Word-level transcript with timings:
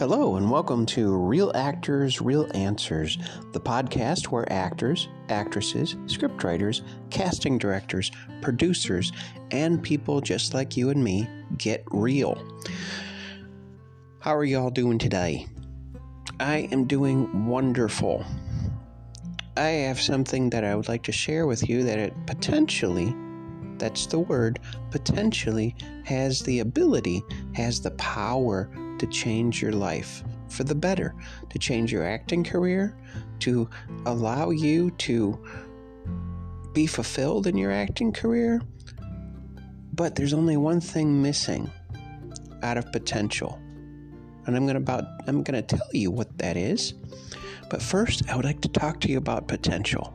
Hello, 0.00 0.36
and 0.36 0.50
welcome 0.50 0.86
to 0.86 1.14
Real 1.14 1.52
Actors, 1.54 2.22
Real 2.22 2.48
Answers, 2.54 3.18
the 3.52 3.60
podcast 3.60 4.28
where 4.28 4.50
actors, 4.50 5.08
actresses, 5.28 5.94
scriptwriters, 6.06 6.80
casting 7.10 7.58
directors, 7.58 8.10
producers, 8.40 9.12
and 9.50 9.82
people 9.82 10.22
just 10.22 10.54
like 10.54 10.74
you 10.74 10.88
and 10.88 11.04
me 11.04 11.28
get 11.58 11.84
real. 11.90 12.42
How 14.20 14.34
are 14.34 14.44
y'all 14.44 14.70
doing 14.70 14.96
today? 14.96 15.46
I 16.40 16.70
am 16.72 16.86
doing 16.86 17.46
wonderful. 17.46 18.24
I 19.58 19.68
have 19.68 20.00
something 20.00 20.48
that 20.48 20.64
I 20.64 20.76
would 20.76 20.88
like 20.88 21.02
to 21.02 21.12
share 21.12 21.46
with 21.46 21.68
you 21.68 21.82
that 21.82 21.98
it 21.98 22.14
potentially, 22.26 23.14
that's 23.76 24.06
the 24.06 24.20
word, 24.20 24.60
potentially 24.90 25.76
has 26.06 26.40
the 26.40 26.60
ability, 26.60 27.22
has 27.54 27.82
the 27.82 27.90
power 27.90 28.70
to 29.00 29.06
change 29.06 29.62
your 29.62 29.72
life 29.72 30.22
for 30.48 30.62
the 30.62 30.74
better, 30.74 31.14
to 31.48 31.58
change 31.58 31.90
your 31.90 32.04
acting 32.06 32.44
career, 32.44 32.94
to 33.40 33.68
allow 34.04 34.50
you 34.50 34.90
to 34.92 35.42
be 36.74 36.86
fulfilled 36.86 37.46
in 37.46 37.56
your 37.56 37.72
acting 37.72 38.12
career. 38.12 38.60
But 39.94 40.14
there's 40.14 40.34
only 40.34 40.58
one 40.58 40.80
thing 40.80 41.20
missing 41.20 41.70
out 42.62 42.76
of 42.76 42.92
potential. 42.92 43.58
And 44.46 44.54
I'm 44.54 44.66
going 44.66 44.74
to 44.74 44.82
about 44.82 45.04
I'm 45.26 45.42
going 45.42 45.62
to 45.62 45.76
tell 45.76 45.88
you 45.92 46.10
what 46.10 46.36
that 46.38 46.56
is. 46.58 46.92
But 47.70 47.80
first, 47.80 48.28
I 48.28 48.36
would 48.36 48.44
like 48.44 48.60
to 48.62 48.68
talk 48.68 49.00
to 49.00 49.08
you 49.08 49.16
about 49.16 49.48
potential. 49.48 50.14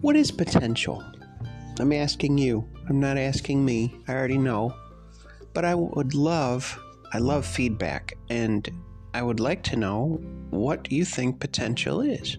What 0.00 0.16
is 0.16 0.32
potential? 0.32 1.04
I'm 1.78 1.92
asking 1.92 2.38
you. 2.38 2.68
I'm 2.88 2.98
not 2.98 3.16
asking 3.16 3.64
me. 3.64 3.96
I 4.08 4.12
already 4.12 4.38
know. 4.38 4.74
But 5.54 5.64
I 5.64 5.74
would 5.74 6.14
love, 6.14 6.78
I 7.12 7.18
love 7.18 7.46
feedback, 7.46 8.14
and 8.28 8.68
I 9.14 9.22
would 9.22 9.38
like 9.40 9.62
to 9.64 9.76
know 9.76 10.20
what 10.50 10.90
you 10.90 11.04
think 11.04 11.38
potential 11.40 12.00
is. 12.00 12.36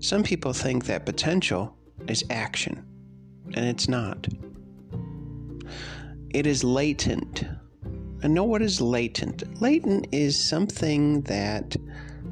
Some 0.00 0.22
people 0.22 0.52
think 0.52 0.86
that 0.86 1.06
potential 1.06 1.76
is 2.08 2.24
action, 2.30 2.84
and 3.54 3.66
it's 3.66 3.88
not. 3.88 4.26
It 6.30 6.46
is 6.46 6.64
latent. 6.64 7.44
And 8.22 8.34
know 8.34 8.44
what 8.44 8.62
is 8.62 8.80
latent? 8.80 9.60
Latent 9.60 10.06
is 10.12 10.42
something 10.42 11.20
that 11.22 11.76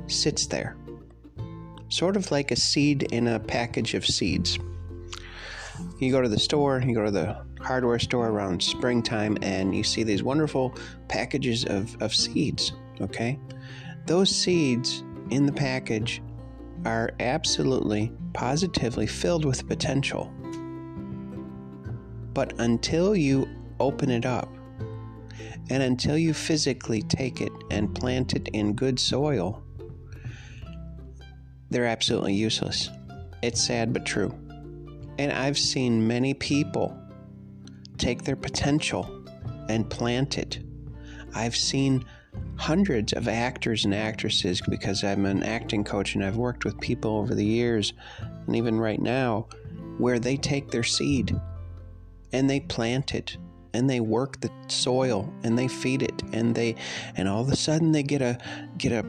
sits 0.07 0.47
there, 0.47 0.77
sort 1.89 2.17
of 2.17 2.31
like 2.31 2.51
a 2.51 2.57
seed 2.57 3.03
in 3.12 3.27
a 3.27 3.39
package 3.39 3.95
of 3.95 4.07
seeds. 4.07 4.59
You 5.98 6.11
go 6.11 6.20
to 6.20 6.28
the 6.28 6.39
store, 6.39 6.81
you 6.81 6.95
go 6.95 7.05
to 7.05 7.11
the 7.11 7.45
hardware 7.61 7.98
store 7.98 8.28
around 8.28 8.62
springtime, 8.62 9.36
and 9.42 9.75
you 9.75 9.84
see 9.84 10.03
these 10.03 10.22
wonderful 10.22 10.75
packages 11.09 11.64
of, 11.67 12.00
of 12.00 12.14
seeds, 12.14 12.72
okay? 13.00 13.39
Those 14.06 14.34
seeds 14.34 15.05
in 15.31 15.47
the 15.47 15.53
package 15.53 16.22
are 16.84 17.12
absolutely, 17.20 18.12
positively 18.33 19.06
filled 19.06 19.45
with 19.45 19.69
potential. 19.69 20.33
But 22.33 22.59
until 22.59 23.15
you 23.15 23.48
open 23.78 24.11
it 24.11 24.25
up, 24.25 24.48
and 25.69 25.83
until 25.83 26.19
you 26.19 26.34
physically 26.34 27.03
take 27.03 27.41
it 27.41 27.53
and 27.70 27.94
plant 27.94 28.34
it 28.34 28.48
in 28.48 28.72
good 28.72 28.98
soil, 28.98 29.62
they're 31.70 31.87
absolutely 31.87 32.34
useless. 32.34 32.91
It's 33.43 33.62
sad 33.62 33.93
but 33.93 34.05
true. 34.05 34.34
And 35.20 35.34
I've 35.34 35.58
seen 35.58 36.08
many 36.08 36.32
people 36.32 36.98
take 37.98 38.25
their 38.25 38.36
potential 38.36 39.22
and 39.69 39.88
plant 39.91 40.38
it. 40.38 40.60
I've 41.34 41.54
seen 41.54 42.06
hundreds 42.56 43.12
of 43.12 43.28
actors 43.28 43.84
and 43.84 43.94
actresses 43.94 44.62
because 44.62 45.04
I'm 45.04 45.26
an 45.26 45.42
acting 45.42 45.84
coach 45.84 46.14
and 46.14 46.25
I've 46.25 46.38
worked 46.38 46.64
with 46.64 46.81
people 46.81 47.19
over 47.19 47.34
the 47.34 47.44
years 47.44 47.92
and 48.47 48.56
even 48.56 48.81
right 48.81 48.98
now 48.98 49.47
where 49.98 50.19
they 50.19 50.38
take 50.38 50.70
their 50.70 50.82
seed 50.82 51.38
and 52.32 52.48
they 52.48 52.60
plant 52.60 53.14
it 53.14 53.37
and 53.75 53.91
they 53.91 54.00
work 54.00 54.41
the 54.41 54.50
soil 54.69 55.31
and 55.42 55.58
they 55.58 55.69
feed 55.69 56.02
it 56.02 56.22
and 56.32 56.54
they 56.54 56.76
and 57.16 57.28
all 57.28 57.42
of 57.42 57.50
a 57.50 57.56
sudden 57.56 57.92
they 57.92 58.02
get 58.02 58.22
a 58.22 58.38
get 58.78 58.92
a, 58.92 59.04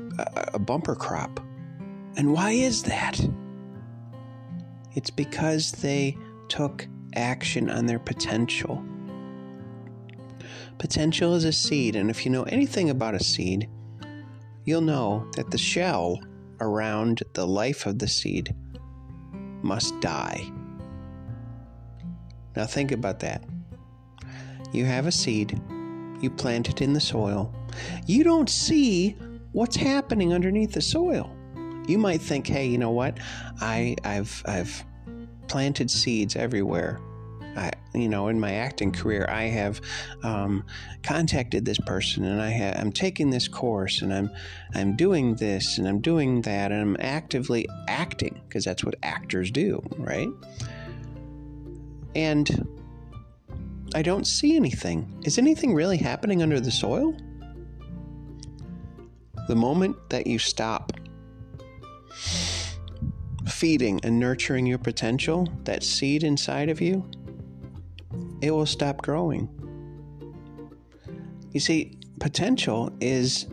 a, 0.56 0.60
bumper 0.60 0.94
crop. 0.94 1.40
And 2.18 2.34
why 2.34 2.52
is 2.52 2.84
that? 2.84 3.18
It's 4.94 5.10
because 5.10 5.72
they 5.72 6.18
took 6.48 6.88
action 7.16 7.70
on 7.70 7.86
their 7.86 8.00
potential. 8.00 8.84
Potential 10.78 11.36
is 11.36 11.46
a 11.46 11.52
seed, 11.52 11.96
and 11.96 12.10
if 12.10 12.26
you 12.26 12.32
know 12.32 12.44
anything 12.44 12.90
about 12.90 13.16
a 13.16 13.24
seed, 13.24 13.70
you'll 14.66 14.82
know 14.82 15.30
that 15.36 15.52
the 15.52 15.58
shell 15.58 16.20
around 16.60 17.24
the 17.34 17.46
life 17.46 17.86
of 17.86 18.00
the 18.00 18.08
seed 18.08 18.56
must 19.62 20.00
die. 20.02 20.52
Now, 22.56 22.66
think 22.66 22.92
about 22.92 23.20
that. 23.20 23.44
You 24.74 24.86
have 24.86 25.08
a 25.08 25.12
seed, 25.12 25.60
you 26.22 26.30
plant 26.30 26.70
it 26.70 26.82
in 26.82 26.94
the 26.94 27.00
soil, 27.00 27.54
you 28.06 28.24
don't 28.24 28.50
see 28.50 29.16
what's 29.52 29.76
happening 29.76 30.34
underneath 30.34 30.74
the 30.74 30.82
soil 30.82 31.36
you 31.92 31.98
might 31.98 32.22
think, 32.22 32.48
hey, 32.48 32.66
you 32.66 32.78
know 32.78 32.92
what? 32.92 33.20
I, 33.60 33.96
I've, 34.04 34.42
I've 34.46 34.84
planted 35.48 35.92
seeds 35.92 36.36
everywhere. 36.36 37.00
I, 37.58 37.72
you 37.94 38.08
know, 38.08 38.30
in 38.30 38.40
my 38.40 38.54
acting 38.54 38.94
career, 38.94 39.26
I 39.28 39.44
have 39.44 39.82
um, 40.24 40.64
contacted 41.04 41.66
this 41.66 41.78
person, 41.80 42.24
and 42.24 42.42
I 42.42 42.50
ha- 42.50 42.80
I'm 42.80 42.94
taking 42.94 43.30
this 43.30 43.50
course, 43.50 44.02
and 44.02 44.14
I'm, 44.14 44.32
I'm 44.74 44.96
doing 44.96 45.36
this, 45.36 45.78
and 45.78 45.86
I'm 45.86 46.00
doing 46.00 46.42
that, 46.44 46.72
and 46.72 46.82
I'm 46.82 46.98
actively 47.00 47.68
acting 47.90 48.42
because 48.48 48.64
that's 48.64 48.86
what 48.86 48.96
actors 49.04 49.52
do, 49.52 49.84
right? 49.98 50.30
And 52.16 52.68
I 53.94 54.02
don't 54.02 54.26
see 54.26 54.56
anything. 54.56 55.22
Is 55.26 55.38
anything 55.38 55.74
really 55.74 55.98
happening 55.98 56.42
under 56.42 56.62
the 56.62 56.72
soil? 56.72 57.14
The 59.50 59.56
moment 59.56 59.98
that 60.10 60.26
you 60.26 60.40
stop 60.40 60.94
feeding 63.48 64.00
and 64.04 64.20
nurturing 64.20 64.66
your 64.66 64.78
potential, 64.78 65.48
that 65.64 65.84
seed 65.84 66.24
inside 66.24 66.70
of 66.70 66.82
you, 66.82 67.10
it 68.42 68.52
will 68.52 68.66
stop 68.66 69.02
growing. 69.02 69.50
You 71.52 71.60
see, 71.60 71.98
potential 72.20 72.92
is, 73.02 73.48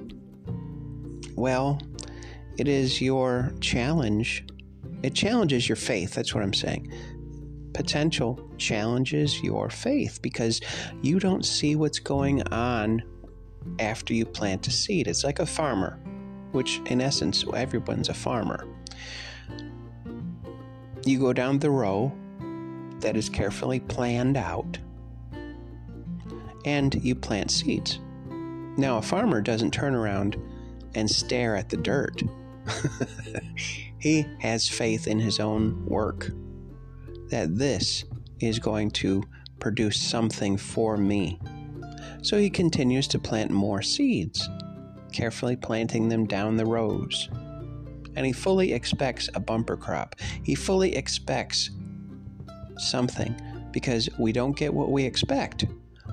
well, 1.35 1.81
it 2.57 2.69
is 2.69 3.01
your 3.01 3.53
challenge. 3.61 4.45
It 5.03 5.15
challenges 5.15 5.69
your 5.69 5.77
faith. 5.77 6.15
That's 6.15 6.35
what 6.35 6.43
I'm 6.43 6.55
saying. 6.55 6.93
Potential 7.73 8.41
challenges 8.57 9.43
your 9.43 9.71
faith 9.71 10.21
because 10.23 10.61
you 11.03 11.21
don't 11.21 11.45
see 11.45 11.77
what's 11.77 11.99
going 11.99 12.43
on 12.49 13.03
after 13.79 14.15
you 14.15 14.25
plant 14.25 14.67
a 14.67 14.71
seed. 14.71 15.07
It's 15.07 15.23
like 15.23 15.39
a 15.39 15.47
farmer, 15.47 16.01
which 16.53 16.81
in 16.87 17.01
essence, 17.01 17.45
everyone's 17.55 18.09
a 18.09 18.15
farmer. 18.15 18.67
You 21.05 21.19
go 21.19 21.33
down 21.33 21.59
the 21.59 21.71
row 21.71 22.13
that 23.01 23.17
is 23.17 23.29
carefully 23.29 23.81
planned 23.81 24.37
out 24.37 24.79
and 26.65 26.95
you 27.03 27.15
plant 27.15 27.51
seeds. 27.51 28.01
Now, 28.77 28.99
a 28.99 29.03
farmer 29.03 29.41
doesn't 29.41 29.73
turn 29.73 29.95
around 29.95 30.37
and 30.95 31.11
stare 31.11 31.57
at 31.57 31.69
the 31.69 31.77
dirt. 31.77 32.23
he 33.99 34.27
has 34.41 34.69
faith 34.69 35.07
in 35.07 35.19
his 35.19 35.41
own 35.41 35.85
work 35.87 36.31
that 37.31 37.57
this 37.57 38.05
is 38.41 38.59
going 38.59 38.91
to 38.91 39.23
produce 39.59 40.01
something 40.01 40.57
for 40.57 40.97
me. 40.97 41.41
So 42.23 42.39
he 42.39 42.51
continues 42.51 43.09
to 43.09 43.19
plant 43.19 43.51
more 43.51 43.83
seeds, 43.83 44.49
carefully 45.13 45.57
planting 45.57 46.09
them 46.09 46.27
down 46.27 46.57
the 46.57 46.67
rows 46.67 47.29
and 48.19 48.27
he 48.27 48.33
fully 48.33 48.73
expects 48.73 49.29
a 49.35 49.41
bumper 49.41 49.77
crop. 49.77 50.17
He 50.43 50.57
fully 50.57 50.97
expects 50.97 51.71
something 52.77 53.33
because 53.71 54.09
we 54.19 54.33
don't 54.33 54.57
get 54.57 54.75
what 54.75 54.91
we 54.91 55.05
expect, 55.05 55.67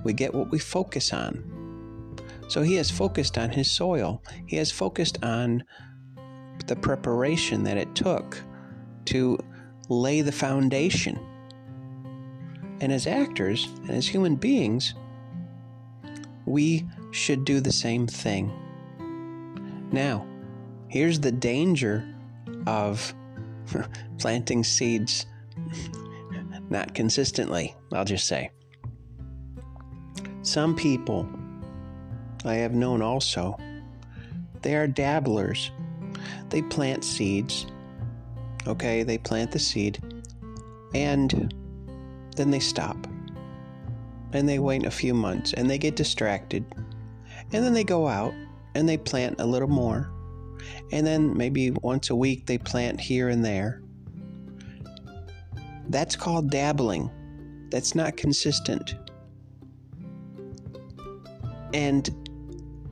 we 0.04 0.14
get 0.14 0.32
what 0.32 0.52
we 0.52 0.60
focus 0.60 1.14
on. 1.14 1.44
So 2.48 2.62
he 2.62 2.76
has 2.76 2.92
focused 2.92 3.40
on 3.40 3.50
his 3.50 3.72
soil, 3.72 4.22
he 4.46 4.56
has 4.58 4.72
focused 4.72 5.24
on 5.24 5.64
the 6.68 6.76
preparation 6.76 7.64
that 7.64 7.78
it 7.78 7.96
took 7.96 8.40
to 9.06 9.40
lay 9.90 10.22
the 10.22 10.32
foundation. 10.32 11.20
And 12.82 12.92
as 12.92 13.08
actors 13.08 13.68
and 13.82 13.92
as 13.92 14.08
human 14.08 14.36
beings, 14.36 14.94
we 16.46 16.86
should 17.10 17.46
do 17.46 17.62
the 17.62 17.72
same 17.72 18.06
thing. 18.06 18.52
Now, 19.92 20.26
Here's 20.96 21.20
the 21.20 21.32
danger 21.34 22.08
of 22.68 23.14
planting 24.18 24.64
seeds 24.64 25.26
not 26.70 26.94
consistently, 26.94 27.76
I'll 27.92 28.06
just 28.06 28.28
say. 28.28 28.50
Some 30.42 30.74
people 30.74 31.28
I 32.46 32.54
have 32.54 32.74
known 32.74 33.02
also. 33.02 33.58
They 34.62 34.76
are 34.76 34.88
dabblers. 34.88 35.72
They 36.50 36.62
plant 36.62 37.04
seeds. 37.04 37.66
Okay, 38.66 39.04
they 39.04 39.18
plant 39.18 39.52
the 39.52 39.60
seed 39.60 40.00
and 40.94 41.54
then 42.38 42.52
they 42.52 42.62
stop. 42.62 43.06
And 44.32 44.48
they 44.48 44.60
wait 44.60 44.86
a 44.86 44.92
few 44.92 45.14
months 45.14 45.52
and 45.52 45.70
they 45.70 45.78
get 45.78 45.98
distracted. 45.98 46.64
And 47.52 47.66
then 47.66 47.74
they 47.74 47.84
go 47.84 48.08
out 48.08 48.34
and 48.76 48.88
they 48.88 48.98
plant 48.98 49.40
a 49.40 49.46
little 49.46 49.70
more. 49.70 50.12
And 50.92 51.08
then 51.08 51.36
maybe 51.36 51.72
once 51.72 52.10
a 52.10 52.16
week 52.16 52.46
they 52.46 52.58
plant 52.58 53.00
here 53.00 53.30
and 53.30 53.44
there. 53.44 53.82
That's 55.90 56.16
called 56.16 56.52
dabbling. 56.52 57.10
That's 57.72 57.96
not 57.96 58.18
consistent. 58.18 58.96
And 61.74 62.10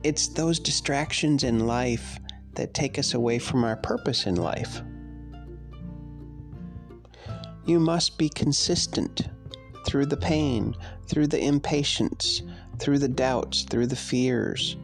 it's 0.02 0.28
those 0.28 0.58
distractions 0.58 1.44
in 1.44 1.66
life 1.66 2.18
that 2.54 2.74
take 2.74 2.98
us 2.98 3.14
away 3.14 3.38
from 3.38 3.64
our 3.64 3.76
purpose 3.76 4.26
in 4.26 4.36
life. 4.36 4.82
You 7.66 7.80
must 7.80 8.18
be 8.18 8.28
consistent 8.28 9.28
through 9.86 10.06
the 10.06 10.16
pain, 10.16 10.74
through 11.08 11.28
the 11.28 11.42
impatience, 11.42 12.42
through 12.78 12.98
the 12.98 13.08
doubts, 13.08 13.62
through 13.62 13.86
the 13.86 13.96
fears, 13.96 14.76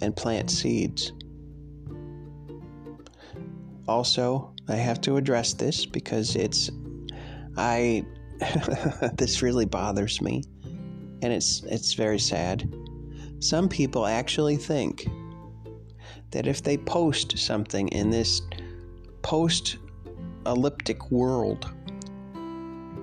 and 0.00 0.14
plant 0.14 0.50
seeds. 0.50 1.12
Also, 3.88 4.54
I 4.68 4.76
have 4.76 5.00
to 5.02 5.16
address 5.16 5.54
this 5.54 5.84
because 5.84 6.36
it's 6.36 6.70
I 7.56 8.04
this 9.14 9.42
really 9.42 9.66
bothers 9.66 10.20
me 10.22 10.44
and 11.22 11.32
it's 11.32 11.62
it's 11.64 11.94
very 11.94 12.18
sad. 12.18 12.72
Some 13.40 13.68
people 13.68 14.06
actually 14.06 14.56
think 14.56 15.08
that 16.30 16.46
if 16.46 16.62
they 16.62 16.76
post 16.76 17.38
something 17.38 17.88
in 17.88 18.10
this 18.10 18.42
post 19.22 19.78
elliptic 20.46 21.10
world 21.10 21.70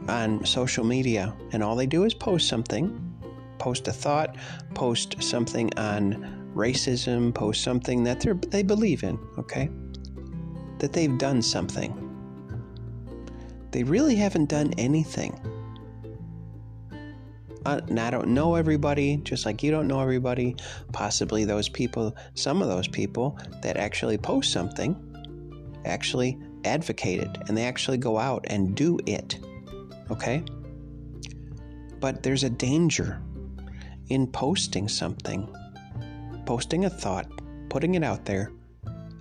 on 0.08 0.46
social 0.46 0.84
media 0.84 1.36
and 1.52 1.62
all 1.64 1.76
they 1.76 1.86
do 1.86 2.04
is 2.06 2.14
post 2.14 2.48
something, 2.48 3.14
post 3.60 3.88
a 3.88 3.94
thought, 3.94 4.38
post 4.74 5.22
something 5.22 5.70
on 5.78 6.37
racism, 6.57 7.33
post 7.33 7.63
something 7.63 8.04
that 8.04 8.25
they 8.50 8.63
believe 8.63 9.04
in, 9.04 9.19
okay? 9.38 9.69
That 10.80 10.94
they've 10.94 11.18
done 11.18 11.42
something 11.42 12.07
they 13.77 13.83
really 13.83 14.15
haven't 14.15 14.50
done 14.50 14.74
anything. 14.77 15.39
Uh, 17.65 17.81
and 17.89 18.00
I 18.00 18.09
don't 18.09 18.30
know 18.30 18.56
everybody, 18.56 19.18
just 19.18 19.45
like 19.45 19.62
you 19.62 19.71
don't 19.71 19.88
know 19.88 20.00
everybody. 20.00 20.56
Possibly 20.94 21.44
those 21.44 21.68
people, 21.68 22.15
some 22.33 22.62
of 22.62 22.69
those 22.69 22.88
people 22.88 23.38
that 23.62 23.75
actually 23.77 24.18
post 24.18 24.51
something, 24.51 24.95
actually 25.86 26.39
advocate 26.63 27.19
it 27.19 27.38
and 27.48 27.57
they 27.57 27.65
actually 27.65 27.98
go 27.98 28.18
out 28.18 28.45
and 28.48 28.74
do 28.74 29.00
it. 29.06 29.38
Okay? 30.09 30.44
But 32.00 32.24
there's 32.24 32.44
a 32.44 32.50
danger 32.50 33.21
in 34.09 34.27
posting 34.27 34.88
something, 34.88 35.54
posting 36.48 36.86
a 36.86 36.90
thought, 36.90 37.28
putting 37.70 37.96
it 37.96 38.04
out 38.04 38.24
there, 38.24 38.52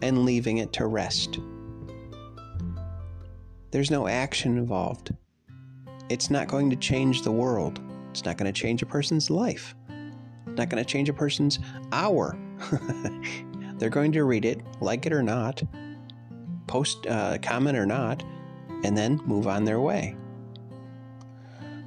and 0.00 0.24
leaving 0.24 0.58
it 0.58 0.72
to 0.72 0.86
rest. 0.86 1.40
There's 3.72 3.90
no 3.90 4.06
action 4.06 4.56
involved. 4.56 5.12
It's 6.08 6.30
not 6.30 6.46
going 6.46 6.70
to 6.70 6.76
change 6.76 7.22
the 7.22 7.32
world. 7.32 7.80
It's 8.10 8.24
not 8.24 8.38
going 8.38 8.50
to 8.50 8.58
change 8.58 8.80
a 8.80 8.86
person's 8.86 9.28
life. 9.28 9.74
It's 10.46 10.56
not 10.56 10.68
going 10.68 10.82
to 10.82 10.88
change 10.88 11.08
a 11.08 11.12
person's 11.12 11.58
hour. 11.90 12.38
They're 13.78 13.90
going 13.90 14.12
to 14.12 14.22
read 14.22 14.44
it, 14.44 14.62
like 14.80 15.04
it 15.04 15.12
or 15.12 15.22
not, 15.22 15.60
post 16.68 17.08
uh, 17.08 17.38
comment 17.42 17.76
or 17.76 17.86
not, 17.86 18.22
and 18.84 18.96
then 18.96 19.20
move 19.26 19.48
on 19.48 19.64
their 19.64 19.80
way. 19.80 20.16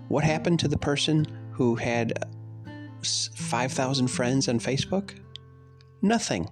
What 0.09 0.25
happened 0.25 0.59
to 0.59 0.68
the 0.68 0.77
person 0.77 1.25
who 1.53 1.75
had 1.75 2.25
5,000 3.01 4.07
friends 4.09 4.50
on 4.50 4.59
Facebook? 4.59 5.18
Nothing. 6.01 6.49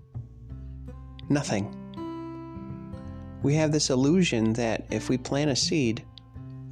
Nothing 1.30 1.78
we 3.44 3.54
have 3.54 3.72
this 3.72 3.90
illusion 3.90 4.54
that 4.54 4.86
if 4.90 5.10
we 5.10 5.18
plant 5.18 5.50
a 5.50 5.56
seed 5.56 6.04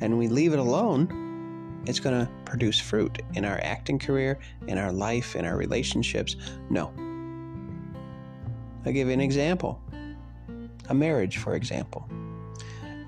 and 0.02 0.18
we 0.18 0.28
leave 0.28 0.54
it 0.54 0.60
alone, 0.60 1.84
it's 1.86 2.00
going 2.00 2.26
to 2.26 2.32
produce 2.44 2.80
fruit 2.80 3.22
in 3.34 3.46
our 3.46 3.60
acting 3.64 4.00
career, 4.00 4.40
in 4.68 4.78
our 4.78 4.92
life, 4.92 5.36
in 5.36 5.46
our 5.46 5.56
relationships. 5.56 6.36
No. 6.70 6.92
I'll 8.86 8.92
give 8.92 9.08
you 9.08 9.14
an 9.14 9.22
example 9.22 9.82
a 10.90 10.94
marriage, 10.94 11.38
for 11.38 11.56
example. 11.56 12.08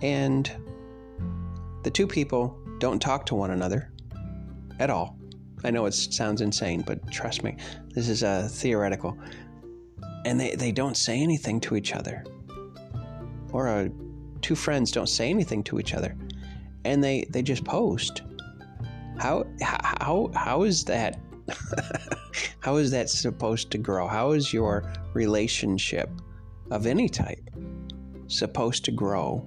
And 0.01 0.49
the 1.83 1.91
two 1.91 2.07
people 2.07 2.57
don't 2.79 2.99
talk 2.99 3.25
to 3.27 3.35
one 3.35 3.51
another 3.51 3.91
at 4.79 4.89
all. 4.89 5.15
I 5.63 5.69
know 5.69 5.85
it 5.85 5.93
sounds 5.93 6.41
insane, 6.41 6.83
but 6.87 7.11
trust 7.11 7.43
me, 7.43 7.57
this 7.89 8.09
is 8.09 8.23
a 8.23 8.47
theoretical. 8.49 9.15
And 10.25 10.39
they, 10.39 10.55
they 10.55 10.71
don't 10.71 10.97
say 10.97 11.19
anything 11.19 11.59
to 11.61 11.75
each 11.75 11.93
other. 11.93 12.23
Or 13.51 13.67
a, 13.67 13.89
two 14.41 14.55
friends 14.55 14.91
don't 14.91 15.09
say 15.09 15.29
anything 15.29 15.63
to 15.63 15.79
each 15.79 15.93
other. 15.93 16.15
And 16.85 17.03
they 17.03 17.25
they 17.29 17.41
just 17.41 17.63
post. 17.63 18.21
How 19.17 19.45
how 19.59 20.31
how 20.35 20.63
is 20.63 20.85
that 20.85 21.19
how 22.59 22.77
is 22.77 22.91
that 22.91 23.09
supposed 23.09 23.71
to 23.71 23.77
grow? 23.77 24.07
How 24.07 24.31
is 24.31 24.53
your 24.53 24.91
relationship 25.13 26.09
of 26.71 26.85
any 26.85 27.09
type 27.09 27.49
supposed 28.27 28.85
to 28.85 28.91
grow 28.91 29.45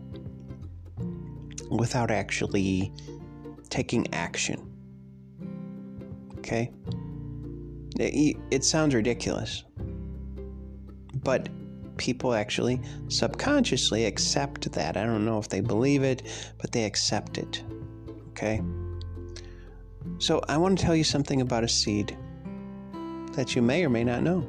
without 1.70 2.11
actually 2.11 2.93
taking 3.69 4.12
action? 4.12 4.67
Okay? 6.38 6.72
It, 7.99 8.37
it 8.50 8.64
sounds 8.64 8.94
ridiculous 8.94 9.64
but 11.22 11.48
people 11.96 12.32
actually 12.32 12.81
subconsciously 13.08 14.06
accept 14.06 14.72
that. 14.72 14.96
I 14.96 15.05
don't 15.05 15.24
know 15.24 15.39
if 15.39 15.48
they 15.48 15.60
believe 15.60 16.03
it, 16.03 16.22
but 16.58 16.72
they 16.72 16.84
accept 16.84 17.39
it. 17.39 17.62
Okay? 18.31 18.62
So 20.19 20.41
I 20.48 20.56
want 20.56 20.79
to 20.79 20.84
tell 20.84 20.96
you 20.96 21.05
something 21.05 21.41
about 21.41 21.65
a 21.65 21.69
seed 21.69 22.17
that 23.32 23.55
you 23.55 23.62
may 23.62 23.84
or 23.84 23.91
may 23.91 24.05
not 24.05 24.22
know. 24.22 24.46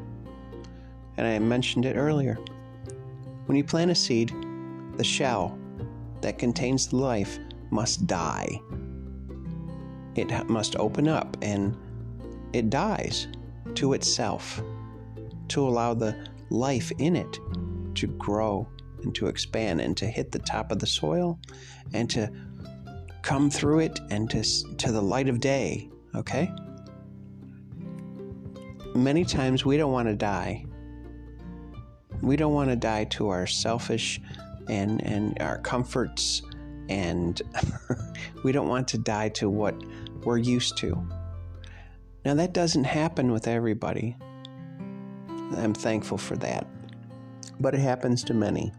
And 1.18 1.28
I 1.28 1.38
mentioned 1.40 1.86
it 1.86 1.96
earlier. 1.96 2.40
When 3.46 3.58
you 3.58 3.64
plant 3.64 3.92
a 3.92 3.96
seed, 3.96 4.34
the 4.96 5.04
shell 5.04 5.58
that 6.22 6.38
contains 6.38 6.88
the 6.88 6.96
life 6.96 7.38
must 7.70 8.08
die. 8.08 8.62
It 10.16 10.50
must 10.50 10.76
open 10.78 11.08
up 11.08 11.38
and 11.42 11.76
it 12.54 12.70
dies 12.70 13.28
to 13.76 13.94
itself 13.94 14.62
to 15.50 15.68
allow 15.68 15.94
the 15.94 16.28
life 16.52 16.92
in 17.00 17.16
it 17.16 17.40
to 17.96 18.08
grow 18.08 18.68
and 19.04 19.16
to 19.16 19.28
expand 19.28 19.82
and 19.82 19.98
to 19.98 20.06
hit 20.06 20.32
the 20.32 20.40
top 20.40 20.72
of 20.72 20.80
the 20.80 20.86
soil 20.86 21.40
and 21.94 22.10
to 22.10 22.32
come 23.22 23.50
through 23.50 23.80
it 23.80 24.00
and 24.10 24.30
to, 24.30 24.44
to 24.76 24.92
the 24.92 25.02
light 25.02 25.30
of 25.30 25.40
day, 25.40 25.90
okay? 26.16 26.52
Many 28.94 29.24
times 29.24 29.66
we 29.66 29.78
don't 29.78 29.92
want 29.92 30.08
to 30.08 30.16
die. 30.16 30.66
We 32.22 32.36
don't 32.36 32.54
want 32.54 32.70
to 32.70 32.76
die 32.76 33.06
to 33.06 33.30
our 33.30 33.48
selfish 33.48 34.20
and, 34.68 35.04
and 35.04 35.40
our 35.42 35.58
comforts, 35.60 36.44
and 36.90 37.42
we 38.44 38.52
don't 38.52 38.68
want 38.68 38.88
to 38.90 38.98
die 38.98 39.30
to 39.30 39.50
what 39.50 39.76
we're 40.24 40.38
used 40.38 40.78
to. 40.78 41.02
Now, 42.26 42.36
that 42.36 42.54
doesn't 42.54 42.84
happen 42.84 43.32
with 43.32 43.48
everybody. 43.48 44.16
I'm 45.58 45.74
thankful 45.74 46.18
for 46.18 46.36
that. 46.38 46.68
But 47.60 47.76
it 47.76 47.80
happens 47.80 48.24
to 48.26 48.34
many. 48.34 48.72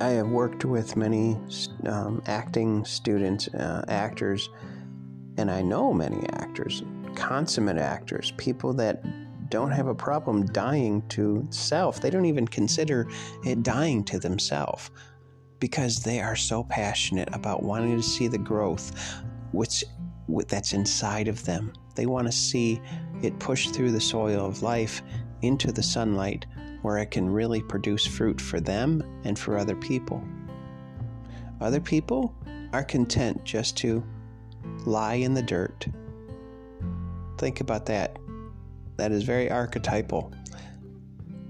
I 0.00 0.08
have 0.10 0.28
worked 0.28 0.64
with 0.64 0.96
many 0.96 1.38
um, 1.86 2.22
acting 2.26 2.84
students, 2.84 3.48
uh, 3.48 3.84
actors, 3.88 4.48
and 5.36 5.50
I 5.50 5.62
know 5.62 5.92
many 5.92 6.26
actors, 6.30 6.82
consummate 7.14 7.76
actors, 7.76 8.32
people 8.38 8.72
that 8.74 9.02
don't 9.50 9.70
have 9.72 9.88
a 9.88 9.94
problem 9.94 10.46
dying 10.46 11.02
to 11.08 11.46
self. 11.50 12.00
They 12.00 12.08
don't 12.08 12.24
even 12.24 12.46
consider 12.46 13.08
it 13.44 13.62
dying 13.62 14.04
to 14.04 14.18
themselves 14.18 14.90
because 15.58 16.02
they 16.02 16.20
are 16.20 16.36
so 16.36 16.64
passionate 16.64 17.28
about 17.34 17.62
wanting 17.62 17.96
to 17.96 18.02
see 18.02 18.28
the 18.28 18.38
growth 18.38 18.92
which 19.52 19.84
that's 20.48 20.72
inside 20.72 21.28
of 21.28 21.44
them. 21.44 21.72
They 22.00 22.06
want 22.06 22.28
to 22.28 22.32
see 22.32 22.80
it 23.20 23.38
push 23.40 23.68
through 23.68 23.92
the 23.92 24.00
soil 24.00 24.46
of 24.46 24.62
life 24.62 25.02
into 25.42 25.70
the 25.70 25.82
sunlight 25.82 26.46
where 26.80 26.96
it 26.96 27.10
can 27.10 27.28
really 27.28 27.60
produce 27.60 28.06
fruit 28.06 28.40
for 28.40 28.58
them 28.58 29.04
and 29.24 29.38
for 29.38 29.58
other 29.58 29.76
people. 29.76 30.24
Other 31.60 31.78
people 31.78 32.34
are 32.72 32.84
content 32.84 33.44
just 33.44 33.76
to 33.78 34.02
lie 34.86 35.16
in 35.16 35.34
the 35.34 35.42
dirt. 35.42 35.88
Think 37.36 37.60
about 37.60 37.84
that. 37.84 38.18
That 38.96 39.12
is 39.12 39.24
very 39.24 39.50
archetypal. 39.50 40.32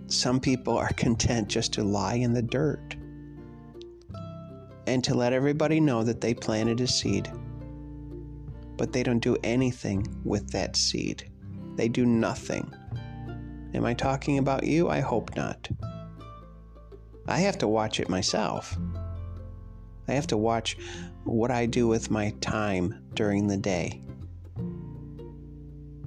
Some 0.08 0.40
people 0.40 0.76
are 0.76 0.92
content 0.96 1.46
just 1.46 1.72
to 1.74 1.84
lie 1.84 2.14
in 2.14 2.32
the 2.32 2.42
dirt 2.42 2.96
and 4.88 5.04
to 5.04 5.14
let 5.14 5.32
everybody 5.32 5.78
know 5.78 6.02
that 6.02 6.20
they 6.20 6.34
planted 6.34 6.80
a 6.80 6.88
seed, 6.88 7.30
but 8.80 8.94
they 8.94 9.02
don't 9.02 9.18
do 9.18 9.36
anything 9.44 10.06
with 10.24 10.52
that 10.52 10.74
seed. 10.74 11.30
They 11.76 11.86
do 11.86 12.06
nothing. 12.06 12.74
Am 13.74 13.84
I 13.84 13.92
talking 13.92 14.38
about 14.38 14.64
you? 14.64 14.88
I 14.88 15.00
hope 15.00 15.36
not. 15.36 15.68
I 17.28 17.40
have 17.40 17.58
to 17.58 17.68
watch 17.68 18.00
it 18.00 18.08
myself. 18.08 18.78
I 20.08 20.12
have 20.12 20.26
to 20.28 20.38
watch 20.38 20.78
what 21.24 21.50
I 21.50 21.66
do 21.66 21.88
with 21.88 22.10
my 22.10 22.30
time 22.40 22.94
during 23.12 23.48
the 23.48 23.58
day. 23.58 24.02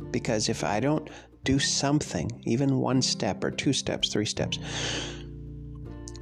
Because 0.10 0.50
if 0.50 0.64
I 0.64 0.80
don't 0.80 1.08
do 1.44 1.60
something, 1.60 2.42
even 2.46 2.80
one 2.80 3.04
step 3.04 3.44
or 3.44 3.52
two 3.52 3.74
steps, 3.74 4.10
three 4.10 4.26
steps, 4.26 4.58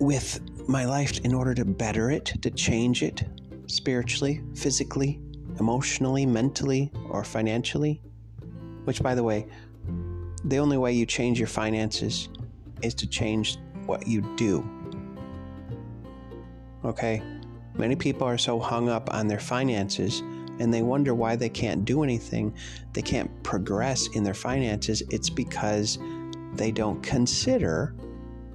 with 0.01 0.41
my 0.67 0.84
life 0.84 1.17
in 1.24 1.34
order 1.34 1.53
to 1.53 1.63
better 1.63 2.12
it, 2.12 2.25
to 2.41 2.51
change 2.51 3.03
it 3.03 3.24
spiritually, 3.67 4.43
physically, 4.53 5.22
emotionally, 5.62 6.25
mentally, 6.25 6.91
or 7.08 7.24
financially. 7.24 8.01
Which, 8.86 9.03
by 9.03 9.13
the 9.13 9.24
way, 9.24 9.46
the 10.44 10.58
only 10.58 10.77
way 10.77 10.91
you 10.91 11.06
change 11.06 11.38
your 11.38 11.48
finances 11.48 12.30
is 12.82 12.96
to 12.96 13.08
change 13.08 13.58
what 13.86 14.08
you 14.08 14.22
do. 14.36 14.68
Okay? 16.84 17.22
Many 17.75 17.96
people 17.96 18.27
are 18.27 18.39
so 18.39 18.60
hung 18.60 18.89
up 18.89 19.13
on 19.13 19.27
their 19.27 19.39
finances 19.39 20.22
and 20.60 20.74
they 20.74 20.82
wonder 20.82 21.13
why 21.13 21.36
they 21.36 21.50
can't 21.50 21.86
do 21.86 22.03
anything, 22.03 22.56
they 22.94 23.03
can't 23.03 23.32
progress 23.44 24.08
in 24.15 24.24
their 24.24 24.34
finances, 24.34 25.03
it's 25.12 25.30
because 25.30 26.00
they 26.56 26.72
don't 26.72 27.01
consider 27.03 27.96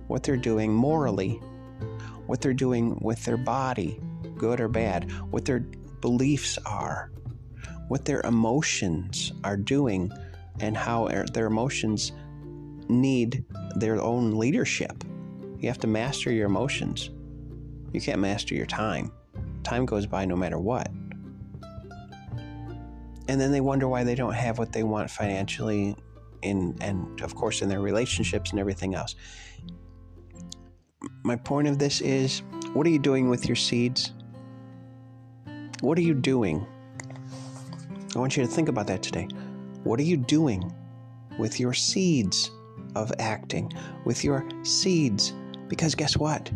what 0.08 0.25
they're 0.25 0.36
doing 0.36 0.72
morally, 0.72 1.40
what 2.26 2.40
they're 2.40 2.52
doing 2.52 2.98
with 3.00 3.25
their 3.25 3.36
body, 3.36 4.00
good 4.36 4.60
or 4.60 4.68
bad, 4.68 5.10
what 5.30 5.44
their 5.44 5.64
beliefs 6.06 6.58
are, 6.64 7.10
what 7.88 8.04
their 8.04 8.20
emotions 8.22 9.32
are 9.42 9.56
doing, 9.56 10.12
and 10.60 10.76
how 10.76 11.08
er, 11.08 11.25
their 11.32 11.46
emotions 11.46 12.12
need 12.88 13.44
their 13.75 14.00
own 14.00 14.38
leadership. 14.38 15.02
You 15.58 15.68
have 15.68 15.80
to 15.80 15.88
master 15.88 16.30
your 16.30 16.46
emotions. 16.46 17.10
You 17.92 18.00
can't 18.00 18.20
master 18.20 18.54
your 18.54 18.66
time. 18.66 19.10
Time 19.64 19.84
goes 19.84 20.06
by 20.06 20.25
no 20.25 20.36
matter 20.36 20.58
what 20.58 20.88
and 23.28 23.40
then 23.40 23.50
they 23.50 23.60
wonder 23.60 23.88
why 23.88 24.04
they 24.04 24.14
don't 24.14 24.34
have 24.34 24.58
what 24.58 24.72
they 24.72 24.82
want 24.82 25.10
financially 25.10 25.96
in 26.42 26.76
and 26.80 27.20
of 27.22 27.34
course 27.34 27.62
in 27.62 27.68
their 27.68 27.80
relationships 27.80 28.50
and 28.50 28.60
everything 28.60 28.94
else 28.94 29.16
my 31.25 31.36
point 31.36 31.66
of 31.66 31.78
this 31.78 32.00
is 32.00 32.42
what 32.72 32.86
are 32.86 32.90
you 32.90 32.98
doing 32.98 33.28
with 33.28 33.46
your 33.46 33.56
seeds 33.56 34.12
what 35.80 35.99
are 35.99 36.02
you 36.02 36.14
doing? 36.14 36.66
I 38.14 38.18
want 38.18 38.37
you 38.37 38.42
to 38.45 38.49
think 38.49 38.68
about 38.68 38.87
that 38.87 39.02
today. 39.02 39.28
What 39.85 40.00
are 40.00 40.04
you 40.04 40.16
doing 40.16 40.73
with 41.38 41.61
your 41.61 41.75
seeds 41.75 42.50
of 42.95 43.12
acting 43.18 43.73
with 44.04 44.25
your 44.25 44.49
seeds? 44.62 45.33
Because 45.68 45.95
guess 45.95 46.16
what? 46.16 46.50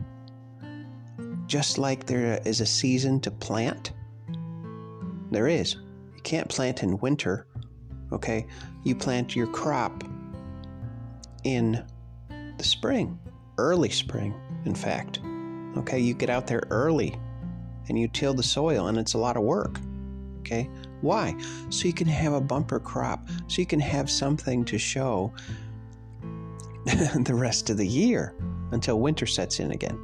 Just 1.47 1.79
like 1.79 2.07
there 2.07 2.41
is 2.45 2.61
a 2.61 2.67
season 2.67 3.21
to 3.21 3.31
plant 3.31 3.93
there 5.31 5.47
is. 5.47 5.77
You 6.15 6.23
can't 6.23 6.49
plant 6.49 6.83
in 6.83 6.99
winter, 6.99 7.47
okay? 8.13 8.47
You 8.85 8.95
plant 8.95 9.37
your 9.37 9.47
crop 9.47 10.03
in 11.45 11.85
the 12.59 12.65
spring, 12.65 13.19
early 13.59 13.91
spring, 13.91 14.35
in 14.65 14.75
fact. 14.75 15.21
Okay, 15.77 16.01
you 16.01 16.15
get 16.15 16.31
out 16.31 16.47
there 16.47 16.63
early 16.71 17.17
and 17.91 17.99
you 17.99 18.09
till 18.09 18.33
the 18.33 18.43
soil, 18.43 18.87
and 18.87 18.97
it's 18.97 19.13
a 19.13 19.19
lot 19.19 19.37
of 19.37 19.43
work. 19.43 19.79
Okay, 20.39 20.71
why? 21.03 21.37
So 21.69 21.87
you 21.87 21.93
can 21.93 22.09
have 22.09 22.33
a 22.33 22.41
bumper 22.41 22.81
crop, 22.81 23.29
so 23.49 23.61
you 23.61 23.67
can 23.67 23.81
have 23.81 24.09
something 24.09 24.65
to 24.65 24.79
show 24.79 25.33
the 26.85 27.35
rest 27.35 27.69
of 27.69 27.77
the 27.77 27.87
year 27.87 28.35
until 28.73 28.99
winter 28.99 29.27
sets 29.27 29.61
in 29.61 29.73
again. 29.73 29.99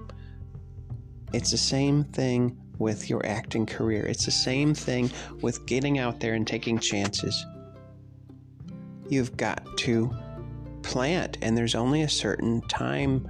It's 1.33 1.51
the 1.51 1.57
same 1.57 2.05
thing 2.05 2.57
with 2.79 3.09
your 3.09 3.25
acting 3.27 3.67
career. 3.67 4.07
It's 4.07 4.27
the 4.27 4.31
same 4.31 4.75
thing 4.75 5.11
with 5.41 5.65
getting 5.67 5.99
out 5.99 6.21
there 6.21 6.35
and 6.35 6.47
taking 6.47 6.79
chances. 6.79 7.47
You've 9.09 9.37
got 9.37 9.65
to 9.79 10.15
plant, 10.83 11.39
and 11.43 11.57
there's 11.57 11.75
only 11.75 12.03
a 12.03 12.09
certain 12.09 12.61
time. 12.63 13.29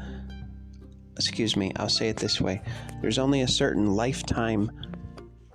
Excuse 1.16 1.56
me, 1.56 1.72
I'll 1.76 1.88
say 1.88 2.08
it 2.08 2.16
this 2.16 2.40
way 2.40 2.62
there's 3.00 3.18
only 3.18 3.40
a 3.42 3.48
certain 3.48 3.94
lifetime 3.94 4.70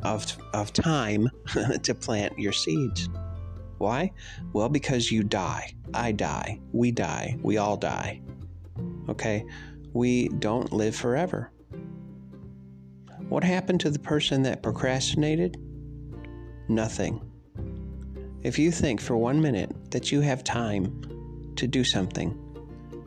of, 0.04 0.26
of 0.54 0.74
time 0.74 1.30
to 1.84 1.96
plant 1.96 2.38
your 2.38 2.52
seeds. 2.52 3.10
Why? 3.78 4.12
Well, 4.54 4.70
because 4.70 5.12
you 5.12 5.24
die. 5.24 5.74
I 5.94 6.12
die. 6.12 6.60
We 6.72 6.92
die. 6.92 7.38
We 7.42 7.58
all 7.58 7.78
die. 7.78 8.22
Okay? 9.10 9.44
We 9.94 10.30
don't 10.30 10.72
live 10.72 10.96
forever. 10.96 11.52
What 13.30 13.44
happened 13.44 13.80
to 13.82 13.90
the 13.90 14.00
person 14.00 14.44
that 14.44 14.62
procrastinated? 14.62 15.58
Nothing. 16.68 17.22
If 18.44 18.58
you 18.60 18.72
think 18.72 19.02
for 19.02 19.18
one 19.18 19.42
minute 19.42 19.92
that 19.92 20.12
you 20.12 20.22
have 20.22 20.44
time 20.44 21.54
to 21.56 21.68
do 21.68 21.84
something, 21.84 22.38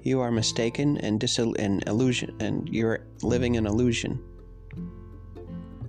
you 0.05 0.21
are 0.21 0.31
mistaken 0.31 0.99
and 0.99 1.25
and 1.59 1.83
illusion 1.89 2.37
and 2.39 2.69
you're 2.69 3.07
living 3.23 3.57
an 3.57 3.67
illusion. 3.67 4.23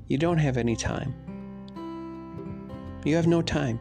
You 0.08 0.18
don't 0.18 0.38
have 0.38 0.56
any 0.58 0.76
time. 0.76 1.14
You 3.04 3.16
have 3.18 3.28
no 3.28 3.42
time. 3.42 3.80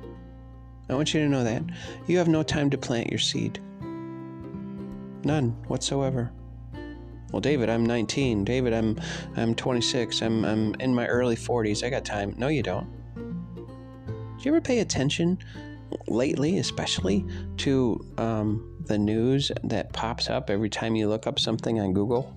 I 0.91 0.95
want 0.95 1.15
you 1.15 1.21
to 1.21 1.29
know 1.29 1.45
that. 1.45 1.63
You 2.09 2.19
have 2.19 2.29
no 2.29 2.43
time 2.43 2.69
to 2.71 2.77
plant 2.77 3.11
your 3.11 3.21
seed. 3.21 3.61
None 5.25 5.51
whatsoever. 5.69 6.33
Well, 7.31 7.41
David, 7.41 7.71
I'm 7.71 7.87
19. 7.87 8.45
David, 8.45 8.73
I'm 8.73 9.01
I'm 9.37 9.55
26. 9.55 10.21
I'm 10.21 10.45
I'm 10.45 10.75
in 10.81 10.95
my 10.95 11.07
early 11.07 11.37
40s. 11.37 11.87
I 11.87 11.91
got 11.91 12.05
time. 12.05 12.35
No, 12.37 12.49
you 12.49 12.63
don't. 12.63 12.91
Do 13.15 14.41
you 14.41 14.51
ever 14.51 14.61
pay 14.61 14.81
attention 14.81 15.39
lately, 16.07 16.59
especially 16.59 17.25
to 17.59 18.05
um, 18.19 18.77
the 18.87 18.99
news 18.99 19.51
that 19.65 19.93
pops 19.93 20.31
up 20.31 20.51
every 20.51 20.71
time 20.71 20.97
you 20.97 21.09
look 21.09 21.27
up 21.27 21.39
something 21.39 21.81
on 21.81 21.93
Google? 21.93 22.37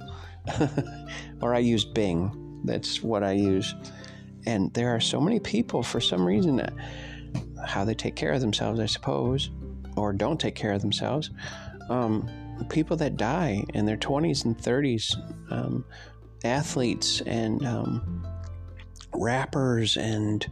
or 1.41 1.53
I 1.53 1.59
use 1.59 1.85
Bing. 1.85 2.61
That's 2.63 3.03
what 3.03 3.23
I 3.23 3.33
use. 3.33 3.75
And 4.45 4.73
there 4.73 4.95
are 4.95 4.99
so 4.99 5.19
many 5.19 5.39
people, 5.39 5.83
for 5.83 5.99
some 5.99 6.25
reason, 6.25 6.61
how 7.65 7.83
they 7.83 7.93
take 7.93 8.15
care 8.15 8.31
of 8.31 8.41
themselves, 8.41 8.79
I 8.79 8.85
suppose, 8.85 9.49
or 9.95 10.13
don't 10.13 10.39
take 10.39 10.55
care 10.55 10.71
of 10.71 10.81
themselves. 10.81 11.31
Um, 11.89 12.29
people 12.69 12.97
that 12.97 13.17
die 13.17 13.63
in 13.73 13.85
their 13.85 13.97
20s 13.97 14.45
and 14.45 14.57
30s, 14.57 15.15
um, 15.51 15.85
athletes 16.43 17.21
and 17.21 17.65
um, 17.65 18.25
rappers 19.13 19.97
and 19.97 20.49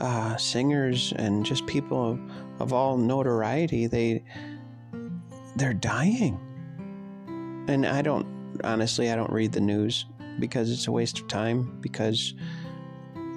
uh, 0.00 0.36
singers 0.36 1.12
and 1.16 1.44
just 1.44 1.66
people 1.66 2.18
of, 2.60 2.72
all 2.72 2.96
notoriety, 2.96 3.86
they 3.86 4.22
they're 5.56 5.74
dying. 5.74 6.38
And 7.68 7.86
I 7.86 8.02
don't 8.02 8.26
honestly, 8.64 9.10
I 9.10 9.16
don't 9.16 9.32
read 9.32 9.52
the 9.52 9.60
news 9.60 10.06
because 10.38 10.70
it's 10.70 10.86
a 10.86 10.92
waste 10.92 11.20
of 11.20 11.28
time. 11.28 11.78
Because 11.80 12.34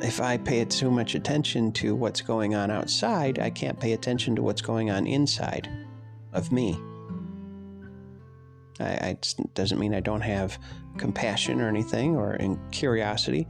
if 0.02 0.22
I 0.22 0.38
pay 0.38 0.64
too 0.66 0.92
much 0.92 1.16
attention 1.16 1.72
to 1.74 1.96
what's 1.96 2.22
going 2.22 2.56
on 2.56 2.72
outside, 2.72 3.40
I 3.40 3.50
can't 3.50 3.80
pay 3.80 3.94
attention 3.94 4.36
to 4.36 4.42
what's 4.42 4.62
going 4.62 4.90
on 4.90 5.08
inside 5.08 5.70
of 6.34 6.52
me. 6.52 6.80
I, 8.80 8.86
I 8.86 9.10
it 9.10 9.54
doesn't 9.54 9.80
mean 9.80 9.94
I 9.94 10.00
don't 10.00 10.22
have 10.22 10.58
compassion 10.98 11.62
or 11.62 11.68
anything 11.68 12.16
or 12.16 12.36
in 12.36 12.60
curiosity. 12.72 13.48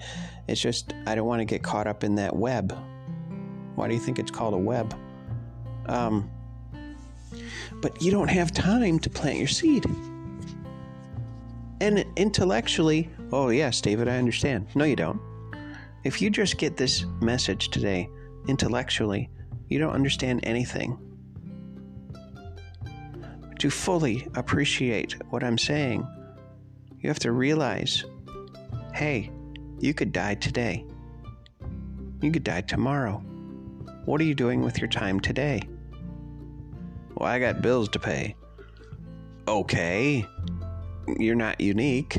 It's 0.47 0.61
just 0.61 0.93
I 1.05 1.15
don't 1.15 1.27
want 1.27 1.39
to 1.39 1.45
get 1.45 1.63
caught 1.63 1.87
up 1.87 2.03
in 2.03 2.15
that 2.15 2.35
web. 2.35 2.75
Why 3.79 3.87
do 3.87 3.93
you 3.93 3.99
think 4.01 4.19
it's 4.19 4.29
called 4.29 4.53
a 4.53 4.57
web? 4.57 4.93
Um, 5.85 6.29
but 7.75 8.01
you 8.01 8.11
don't 8.11 8.27
have 8.27 8.51
time 8.51 8.99
to 8.99 9.09
plant 9.09 9.37
your 9.37 9.47
seed. 9.47 9.85
And 11.79 12.03
intellectually, 12.17 13.09
oh, 13.31 13.47
yes, 13.47 13.79
David, 13.79 14.09
I 14.09 14.17
understand. 14.17 14.67
No, 14.75 14.83
you 14.83 14.97
don't. 14.97 15.21
If 16.03 16.21
you 16.21 16.29
just 16.29 16.57
get 16.57 16.75
this 16.75 17.05
message 17.21 17.69
today 17.69 18.09
intellectually, 18.49 19.29
you 19.69 19.79
don't 19.79 19.93
understand 19.93 20.41
anything 20.43 20.97
to 23.59 23.69
fully 23.69 24.27
appreciate 24.35 25.15
what 25.29 25.41
I'm 25.41 25.57
saying, 25.57 26.05
you 26.99 27.07
have 27.07 27.19
to 27.19 27.31
realize 27.31 28.03
hey, 28.93 29.31
you 29.79 29.93
could 29.93 30.11
die 30.11 30.35
today. 30.35 30.85
You 32.21 32.29
could 32.29 32.43
die 32.43 32.59
tomorrow. 32.59 33.23
What 34.09 34.19
are 34.21 34.23
you 34.23 34.33
doing 34.33 34.63
with 34.63 34.79
your 34.79 34.87
time 34.87 35.19
today? 35.19 35.61
Well, 37.13 37.29
I 37.29 37.37
got 37.37 37.61
bills 37.61 37.89
to 37.89 37.99
pay. 37.99 38.35
Okay. 39.47 40.25
You're 41.19 41.35
not 41.35 41.61
unique. 41.61 42.17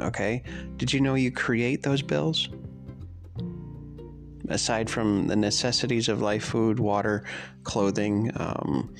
Okay. 0.00 0.42
Did 0.78 0.92
you 0.92 0.98
know 0.98 1.14
you 1.14 1.30
create 1.30 1.84
those 1.84 2.02
bills? 2.02 2.48
Aside 4.48 4.90
from 4.90 5.28
the 5.28 5.36
necessities 5.36 6.08
of 6.08 6.20
life 6.20 6.42
food, 6.42 6.80
water, 6.80 7.22
clothing, 7.62 8.32
um, 8.34 8.92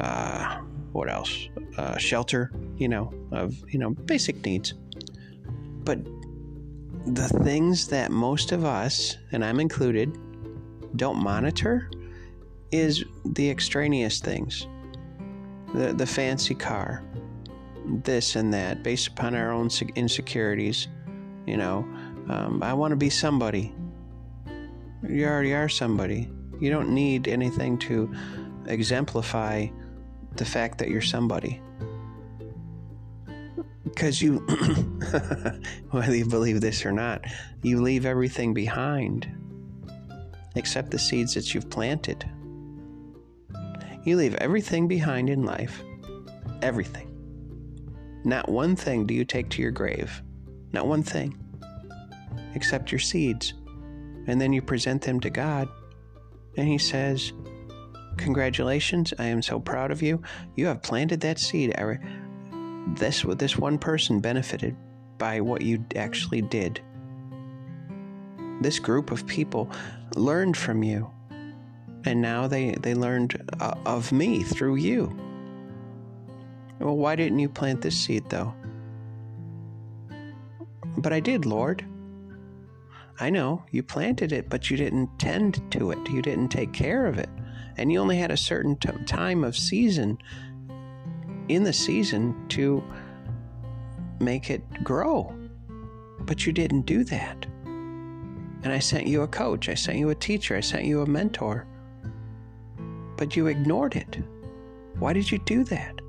uh, 0.00 0.60
what 0.92 1.10
else? 1.10 1.48
Uh, 1.76 1.96
shelter, 1.96 2.52
you 2.76 2.86
know, 2.86 3.12
of, 3.32 3.56
you 3.68 3.80
know, 3.80 3.90
basic 3.90 4.44
needs. 4.44 4.74
But 5.82 5.98
the 7.04 7.28
things 7.42 7.88
that 7.88 8.12
most 8.12 8.52
of 8.52 8.64
us, 8.64 9.16
and 9.32 9.44
I'm 9.44 9.58
included, 9.58 10.16
don't 10.96 11.22
monitor 11.22 11.90
is 12.70 13.04
the 13.24 13.50
extraneous 13.50 14.20
things 14.20 14.66
the, 15.74 15.92
the 15.92 16.06
fancy 16.06 16.54
car, 16.54 17.02
this 17.84 18.36
and 18.36 18.52
that, 18.54 18.82
based 18.82 19.08
upon 19.08 19.34
our 19.34 19.52
own 19.52 19.68
insecurities. 19.94 20.88
You 21.46 21.56
know, 21.56 21.78
um, 22.28 22.62
I 22.62 22.72
want 22.74 22.92
to 22.92 22.96
be 22.96 23.10
somebody. 23.10 23.74
You 25.06 25.26
already 25.26 25.54
are 25.54 25.68
somebody. 25.68 26.30
You 26.60 26.70
don't 26.70 26.90
need 26.90 27.28
anything 27.28 27.78
to 27.80 28.12
exemplify 28.66 29.66
the 30.36 30.44
fact 30.44 30.78
that 30.78 30.88
you're 30.88 31.00
somebody. 31.00 31.60
Because 33.84 34.20
you, 34.20 34.38
whether 35.90 36.14
you 36.14 36.26
believe 36.26 36.60
this 36.60 36.84
or 36.84 36.92
not, 36.92 37.24
you 37.62 37.80
leave 37.80 38.04
everything 38.04 38.52
behind 38.52 39.28
except 40.58 40.90
the 40.90 40.98
seeds 40.98 41.34
that 41.34 41.54
you've 41.54 41.70
planted. 41.70 42.28
You 44.04 44.16
leave 44.16 44.34
everything 44.34 44.88
behind 44.88 45.30
in 45.30 45.44
life. 45.44 45.82
Everything. 46.62 47.14
Not 48.24 48.48
one 48.48 48.76
thing 48.76 49.06
do 49.06 49.14
you 49.14 49.24
take 49.24 49.48
to 49.50 49.62
your 49.62 49.70
grave. 49.70 50.22
Not 50.72 50.86
one 50.86 51.02
thing. 51.02 51.38
Except 52.54 52.90
your 52.92 52.98
seeds. 52.98 53.54
And 54.26 54.40
then 54.40 54.52
you 54.52 54.60
present 54.60 55.02
them 55.02 55.20
to 55.20 55.30
God. 55.30 55.68
And 56.56 56.68
He 56.68 56.78
says, 56.78 57.32
Congratulations, 58.16 59.14
I 59.18 59.26
am 59.26 59.42
so 59.42 59.60
proud 59.60 59.92
of 59.92 60.02
you. 60.02 60.20
You 60.56 60.66
have 60.66 60.82
planted 60.82 61.20
that 61.20 61.38
seed. 61.38 61.72
This, 62.96 63.22
this 63.22 63.56
one 63.56 63.78
person 63.78 64.20
benefited 64.20 64.76
by 65.18 65.40
what 65.40 65.62
you 65.62 65.84
actually 65.94 66.42
did. 66.42 66.80
This 68.60 68.78
group 68.78 69.10
of 69.10 69.26
people 69.26 69.70
learned 70.16 70.56
from 70.56 70.82
you 70.82 71.10
and 72.04 72.22
now 72.22 72.46
they, 72.46 72.72
they 72.80 72.94
learned 72.94 73.38
uh, 73.60 73.74
of 73.84 74.12
me 74.12 74.42
through 74.42 74.76
you. 74.76 75.14
Well, 76.78 76.96
why 76.96 77.16
didn't 77.16 77.38
you 77.38 77.48
plant 77.48 77.82
this 77.82 77.98
seed, 77.98 78.24
though? 78.30 78.54
But 80.96 81.12
I 81.12 81.20
did, 81.20 81.44
Lord. 81.44 81.84
I 83.20 83.30
know, 83.30 83.64
you 83.72 83.82
planted 83.82 84.32
it, 84.32 84.48
but 84.48 84.70
you 84.70 84.76
didn't 84.76 85.18
tend 85.18 85.70
to 85.72 85.90
it. 85.90 85.98
You 86.08 86.22
didn't 86.22 86.48
take 86.48 86.72
care 86.72 87.06
of 87.06 87.18
it. 87.18 87.28
And 87.76 87.92
you 87.92 88.00
only 88.00 88.16
had 88.16 88.30
a 88.30 88.36
certain 88.36 88.76
t- 88.76 88.90
time 89.06 89.42
of 89.42 89.56
season 89.56 90.18
in 91.48 91.64
the 91.64 91.72
season 91.72 92.48
to 92.50 92.82
make 94.20 94.50
it 94.50 94.62
grow. 94.84 95.34
But 96.20 96.46
you 96.46 96.52
didn't 96.52 96.82
do 96.82 97.02
that. 97.04 97.46
And 98.62 98.72
I 98.72 98.78
sent 98.78 99.06
you 99.06 99.22
a 99.22 99.28
coach, 99.28 99.68
I 99.68 99.74
sent 99.74 99.98
you 99.98 100.10
a 100.10 100.14
teacher, 100.14 100.56
I 100.56 100.60
sent 100.60 100.84
you 100.84 101.02
a 101.02 101.06
mentor 101.06 101.66
but 103.18 103.36
you 103.36 103.48
ignored 103.48 103.96
it. 103.96 104.18
Why 104.98 105.12
did 105.12 105.30
you 105.30 105.38
do 105.38 105.64
that? 105.64 106.00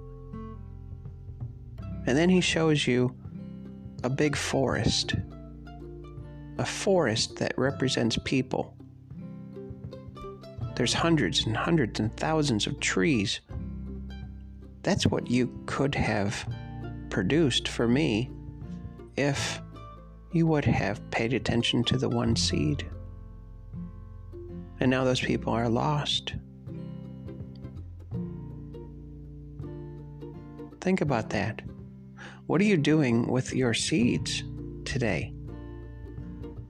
And 2.05 2.17
then 2.17 2.29
he 2.29 2.39
shows 2.39 2.87
you 2.87 3.13
a 4.03 4.09
big 4.09 4.37
forest, 4.37 5.15
a 6.57 6.65
forest 6.65 7.35
that 7.37 7.57
represents 7.57 8.17
people. 8.23 8.73
There's 10.75 10.93
hundreds 10.93 11.45
and 11.45 11.57
hundreds 11.57 11.99
and 11.99 12.15
thousands 12.15 12.67
of 12.67 12.79
trees. 12.79 13.41
That's 14.83 15.05
what 15.05 15.29
you 15.29 15.51
could 15.65 15.93
have 15.95 16.47
produced 17.09 17.67
for 17.67 17.87
me 17.87 18.29
if 19.17 19.59
you 20.31 20.45
would 20.47 20.65
have 20.65 21.09
paid 21.11 21.33
attention 21.33 21.83
to 21.85 21.97
the 21.97 22.09
one 22.09 22.35
seed. 22.35 22.85
And 24.79 24.91
now 24.91 25.03
those 25.03 25.19
people 25.19 25.53
are 25.53 25.69
lost. 25.69 26.33
Think 30.81 31.01
about 31.01 31.29
that. 31.31 31.61
What 32.47 32.61
are 32.61 32.65
you 32.65 32.77
doing 32.77 33.27
with 33.27 33.53
your 33.53 33.73
seeds 33.73 34.43
today? 34.85 35.33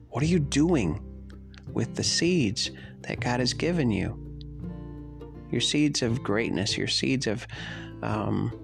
What 0.09 0.23
are 0.23 0.27
you 0.27 0.39
doing 0.39 1.01
with 1.71 1.95
the 1.95 2.03
seeds 2.03 2.71
that 3.01 3.19
God 3.19 3.39
has 3.39 3.53
given 3.53 3.91
you? 3.91 4.17
Your 5.51 5.61
seeds 5.61 6.01
of 6.01 6.23
greatness, 6.23 6.77
your 6.77 6.87
seeds 6.87 7.27
of 7.27 7.47
um, 8.01 8.63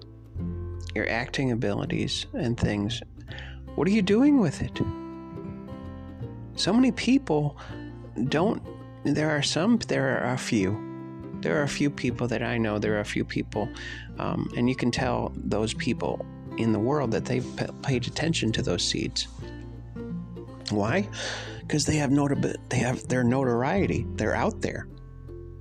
your 0.94 1.08
acting 1.08 1.52
abilities 1.52 2.26
and 2.32 2.58
things. 2.58 3.02
What 3.76 3.86
are 3.86 3.92
you 3.92 4.02
doing 4.02 4.40
with 4.40 4.60
it? 4.62 4.80
So 6.56 6.72
many 6.72 6.90
people 6.90 7.56
don't, 8.28 8.62
there 9.04 9.30
are 9.30 9.42
some, 9.42 9.78
there 9.86 10.18
are 10.18 10.32
a 10.32 10.38
few 10.38 10.82
there 11.40 11.60
are 11.60 11.62
a 11.62 11.68
few 11.68 11.90
people 11.90 12.26
that 12.28 12.42
I 12.42 12.58
know, 12.58 12.78
there 12.78 12.96
are 12.96 13.00
a 13.00 13.04
few 13.04 13.24
people, 13.24 13.68
um, 14.18 14.50
and 14.56 14.68
you 14.68 14.74
can 14.74 14.90
tell 14.90 15.32
those 15.36 15.74
people 15.74 16.24
in 16.56 16.72
the 16.72 16.78
world 16.78 17.10
that 17.12 17.24
they've 17.24 17.46
p- 17.56 17.66
paid 17.82 18.06
attention 18.06 18.52
to 18.52 18.62
those 18.62 18.82
seeds. 18.82 19.28
Why? 20.70 21.08
Because 21.60 21.84
they 21.84 21.96
have 21.96 22.10
notab- 22.10 22.56
they 22.68 22.78
have 22.78 23.06
their 23.08 23.22
notoriety. 23.22 24.06
They're 24.14 24.34
out 24.34 24.60
there, 24.62 24.88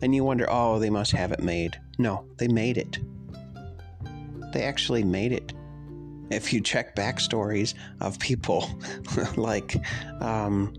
and 0.01 0.15
you 0.15 0.23
wonder, 0.23 0.47
oh, 0.49 0.79
they 0.79 0.89
must 0.89 1.11
have 1.11 1.31
it 1.31 1.43
made. 1.43 1.79
No, 1.99 2.25
they 2.37 2.47
made 2.47 2.77
it. 2.77 2.97
They 4.53 4.63
actually 4.63 5.03
made 5.03 5.33
it. 5.33 5.53
If 6.29 6.51
you 6.51 6.61
check 6.61 6.95
backstories 6.95 7.75
of 8.01 8.19
people 8.19 8.69
like 9.35 9.75
um, 10.21 10.73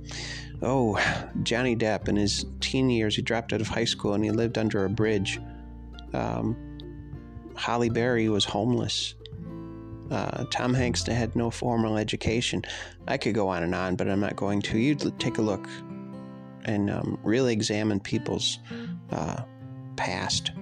oh, 0.63 0.99
Johnny 1.43 1.77
Depp 1.77 2.09
in 2.09 2.17
his 2.17 2.45
teen 2.61 2.91
years, 2.91 3.17
he 3.17 3.23
dropped 3.23 3.53
out 3.53 3.61
of 3.61 3.69
high 3.69 3.85
school 3.85 4.15
and 4.15 4.25
he 4.25 4.31
lived 4.31 4.59
under 4.59 4.85
a 4.85 4.91
bridge. 4.91 5.41
Um, 6.13 6.57
Halle 7.57 7.89
Berry 7.89 8.29
was 8.29 8.45
homeless. 8.45 9.15
Uh, 10.11 10.45
Tom 10.51 10.73
Hanks 10.73 11.05
had 11.07 11.35
no 11.35 11.51
formal 11.51 11.97
education. 11.97 12.63
I 13.09 13.17
could 13.17 13.35
go 13.35 13.49
on 13.49 13.63
and 13.63 13.75
on, 13.75 13.97
but 13.97 14.09
I'm 14.09 14.21
not 14.21 14.37
going 14.37 14.63
to. 14.63 14.79
You 14.79 14.95
take 14.95 15.39
a 15.39 15.43
look 15.43 15.69
and 16.65 16.91
um, 16.91 17.19
really 17.23 17.53
examine 17.53 18.01
people's 18.01 18.59
uh, 19.11 19.43
past 19.97 20.53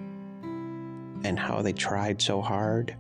and 1.25 1.39
how 1.39 1.63
they 1.63 1.73
tried 1.73 2.21
so 2.23 2.41
hard. 2.41 2.95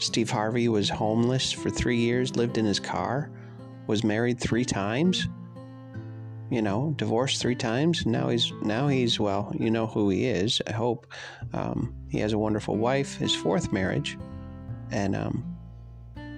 Steve 0.00 0.30
Harvey 0.30 0.68
was 0.68 0.88
homeless 0.88 1.52
for 1.52 1.70
three 1.70 1.98
years, 1.98 2.36
lived 2.36 2.58
in 2.58 2.64
his 2.64 2.80
car 2.80 3.30
was 3.90 4.04
married 4.04 4.38
three 4.38 4.64
times, 4.64 5.28
you 6.48 6.62
know, 6.62 6.94
divorced 6.96 7.42
three 7.42 7.56
times. 7.56 8.06
Now 8.06 8.28
he's 8.28 8.52
now 8.62 8.86
he's 8.86 9.18
well, 9.18 9.52
you 9.58 9.68
know 9.68 9.88
who 9.88 10.08
he 10.10 10.26
is. 10.26 10.62
I 10.68 10.72
hope 10.72 11.12
um, 11.52 11.92
he 12.08 12.18
has 12.20 12.32
a 12.32 12.38
wonderful 12.38 12.76
wife. 12.76 13.16
His 13.16 13.34
fourth 13.34 13.72
marriage, 13.72 14.16
and 14.92 15.16
um, 15.16 15.56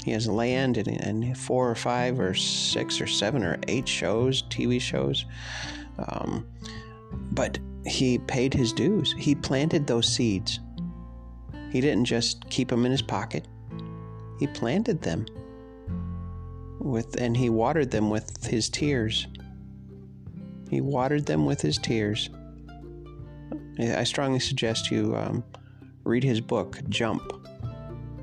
he 0.02 0.12
has 0.12 0.26
land 0.26 0.78
and, 0.78 0.88
and, 0.88 1.36
four 1.36 1.70
or 1.70 1.74
five 1.74 2.18
or 2.18 2.34
six 2.34 3.02
or 3.02 3.06
seven 3.06 3.44
or 3.44 3.58
eight 3.68 3.86
shows, 3.86 4.42
TV 4.44 4.80
shows. 4.80 5.26
Um, 5.98 6.48
but 7.32 7.58
he 7.84 8.18
paid 8.18 8.54
his 8.54 8.72
dues. 8.72 9.14
He 9.18 9.34
planted 9.34 9.86
those 9.86 10.08
seeds. 10.08 10.58
He 11.70 11.82
didn't 11.82 12.06
just 12.06 12.48
keep 12.48 12.68
them 12.68 12.86
in 12.86 12.92
his 12.92 13.02
pocket. 13.02 13.46
He 14.38 14.46
planted 14.46 15.02
them 15.02 15.26
with 16.78 17.20
and 17.20 17.36
he 17.36 17.48
watered 17.48 17.90
them 17.90 18.10
with 18.10 18.46
his 18.46 18.68
tears. 18.68 19.26
He 20.68 20.80
watered 20.80 21.26
them 21.26 21.44
with 21.44 21.60
his 21.60 21.78
tears. 21.78 22.30
I 23.78 24.04
strongly 24.04 24.40
suggest 24.40 24.90
you 24.90 25.14
um, 25.16 25.44
read 26.04 26.24
his 26.24 26.40
book, 26.40 26.78
Jump. 26.88 27.22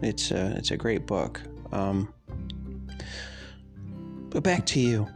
It's 0.02 0.32
a, 0.32 0.56
it's 0.58 0.72
a 0.72 0.78
great 0.78 1.06
book. 1.06 1.42
Um, 1.72 2.14
but 4.30 4.44
back 4.44 4.66
to 4.68 4.80
you. 4.80 5.08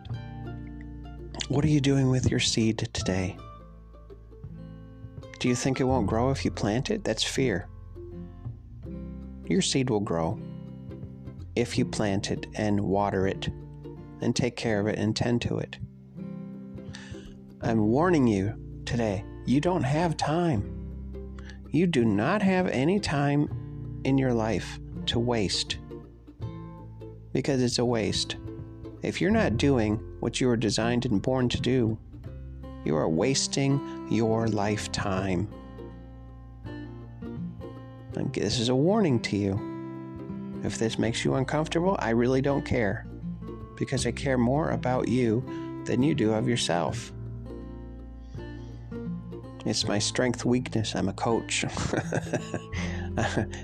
What 1.49 1.65
are 1.65 1.69
you 1.69 1.82
doing 1.82 2.10
with 2.10 2.32
your 2.32 2.39
seed 2.39 2.89
today? 2.93 3.38
Do 5.39 5.49
you 5.49 5.56
think 5.56 5.79
it 5.79 5.84
won't 5.84 6.08
grow 6.08 6.32
if 6.32 6.45
you 6.45 6.51
plant 6.51 6.89
it? 6.89 7.03
That's 7.03 7.23
fear. 7.23 7.67
Your 9.45 9.62
seed 9.62 9.89
will 9.89 9.99
grow 9.99 10.39
if 11.56 11.78
you 11.78 11.86
plant 11.86 12.32
it 12.32 12.48
and 12.56 12.80
water 12.80 13.28
it 13.28 13.50
and 14.22 14.36
take 14.36 14.56
care 14.56 14.80
of 14.80 14.88
it 14.88 14.98
and 14.98 15.16
tend 15.16 15.42
to 15.44 15.58
it. 15.58 15.78
I'm 17.62 17.88
warning 17.88 18.28
you 18.28 18.56
today, 18.86 19.24
you 19.46 19.62
don't 19.62 19.84
have 19.84 20.18
time. 20.18 21.38
You 21.70 21.88
do 21.88 22.06
not 22.06 22.42
have 22.42 22.68
any 22.68 23.00
time 23.00 24.02
in 24.04 24.18
your 24.18 24.34
life 24.34 24.80
to 25.08 25.20
waste 25.20 25.78
because 27.32 27.62
it's 27.62 27.80
a 27.80 27.86
waste. 27.86 28.38
If 29.02 29.20
you're 29.20 29.32
not 29.32 29.58
doing 29.58 29.96
what 30.20 30.39
you 30.39 30.48
were 30.48 30.56
designed 30.56 31.06
and 31.06 31.22
born 31.22 31.50
to 31.50 31.60
do, 31.60 31.98
you 32.86 32.96
are 32.96 33.10
wasting 33.10 34.08
your 34.10 34.48
lifetime. 34.48 35.50
This 38.34 38.60
is 38.60 38.70
a 38.70 38.76
warning 38.76 39.20
to 39.22 39.38
you. 39.38 39.72
If 40.63 40.78
this 40.78 40.97
makes 40.97 41.26
you 41.26 41.36
uncomfortable, 41.36 41.95
I 41.99 42.12
really 42.12 42.41
don't 42.41 42.65
care 42.65 43.06
because 43.76 44.06
I 44.06 44.12
care 44.12 44.38
more 44.38 44.69
about 44.69 45.08
you 45.08 45.43
than 45.86 46.02
you 46.02 46.15
do 46.15 46.34
of 46.34 46.47
yourself. 46.47 47.12
It's 49.65 49.88
my 49.88 49.99
strength 49.99 50.43
weakness. 50.43 50.93
I'm 50.93 51.08
a 51.08 51.13
coach. 51.13 51.63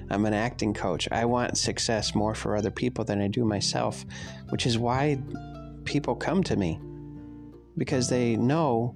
I'm 0.09 0.25
an 0.25 0.33
acting 0.33 0.73
coach. 0.73 1.09
I 1.11 1.25
want 1.25 1.57
success 1.57 2.15
more 2.15 2.33
for 2.33 2.55
other 2.55 2.71
people 2.71 3.03
than 3.03 3.21
I 3.21 3.27
do 3.27 3.43
myself, 3.43 4.05
which 4.49 4.65
is 4.65 4.77
why 4.77 5.19
people 5.83 6.15
come 6.15 6.43
to 6.43 6.55
me 6.55 6.79
because 7.77 8.09
they 8.09 8.35
know 8.35 8.95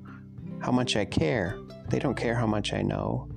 how 0.60 0.72
much 0.72 0.96
I 0.96 1.06
care. 1.06 1.58
They 1.90 2.00
don't 2.00 2.16
care 2.16 2.36
how 2.36 2.48
much 2.48 2.74
I 2.74 2.82
know. 2.82 3.28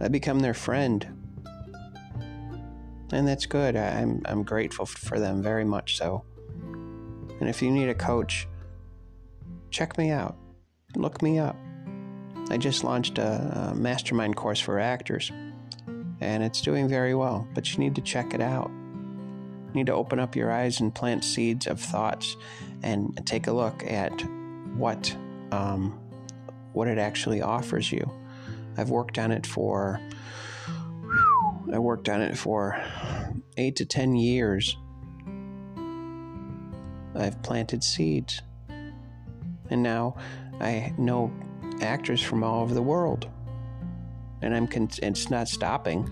I 0.00 0.08
become 0.08 0.40
their 0.40 0.54
friend. 0.54 1.13
And 3.14 3.28
that's 3.28 3.46
good. 3.46 3.76
I'm, 3.76 4.22
I'm 4.24 4.42
grateful 4.42 4.86
for 4.86 5.20
them 5.20 5.40
very 5.40 5.64
much 5.64 5.96
so. 5.96 6.24
And 7.40 7.48
if 7.48 7.62
you 7.62 7.70
need 7.70 7.88
a 7.88 7.94
coach, 7.94 8.48
check 9.70 9.96
me 9.96 10.10
out. 10.10 10.36
Look 10.96 11.22
me 11.22 11.38
up. 11.38 11.56
I 12.50 12.56
just 12.56 12.82
launched 12.82 13.18
a, 13.18 13.70
a 13.70 13.74
mastermind 13.74 14.34
course 14.34 14.58
for 14.58 14.80
actors, 14.80 15.30
and 16.20 16.42
it's 16.42 16.60
doing 16.60 16.88
very 16.88 17.14
well, 17.14 17.46
but 17.54 17.72
you 17.72 17.78
need 17.78 17.94
to 17.94 18.02
check 18.02 18.34
it 18.34 18.40
out. 18.40 18.68
You 18.68 19.70
need 19.74 19.86
to 19.86 19.94
open 19.94 20.18
up 20.18 20.34
your 20.34 20.50
eyes 20.50 20.80
and 20.80 20.92
plant 20.92 21.24
seeds 21.24 21.68
of 21.68 21.80
thoughts 21.80 22.36
and 22.82 23.24
take 23.26 23.46
a 23.46 23.52
look 23.52 23.84
at 23.86 24.12
what 24.76 25.16
um, 25.52 25.98
what 26.72 26.88
it 26.88 26.98
actually 26.98 27.40
offers 27.40 27.92
you. 27.92 28.10
I've 28.76 28.90
worked 28.90 29.18
on 29.18 29.30
it 29.30 29.46
for 29.46 30.00
I 31.74 31.78
worked 31.80 32.08
on 32.08 32.22
it 32.22 32.38
for 32.38 32.80
eight 33.56 33.74
to 33.76 33.84
ten 33.84 34.14
years. 34.14 34.76
I've 37.16 37.42
planted 37.42 37.82
seeds, 37.82 38.40
and 39.70 39.82
now 39.82 40.16
I 40.60 40.94
know 40.98 41.32
actors 41.80 42.22
from 42.22 42.44
all 42.44 42.62
over 42.62 42.74
the 42.74 42.82
world. 42.82 43.28
And 44.40 44.54
I'm 44.54 44.68
con- 44.68 44.88
it's 45.02 45.30
not 45.30 45.48
stopping. 45.48 46.08